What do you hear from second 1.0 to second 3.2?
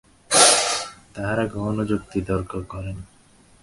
তাঁহারা কখনও যুক্তি বা তর্ক করেন না।